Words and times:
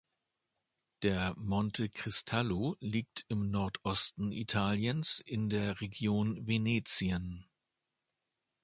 Der 1.03 1.35
Monte 1.37 1.87
Cristallo 1.87 2.75
liegt 2.79 3.23
im 3.27 3.51
Nordosten 3.51 4.31
Italiens 4.31 5.19
in 5.19 5.47
der 5.47 5.79
Region 5.79 6.47
Venetien. 6.47 7.45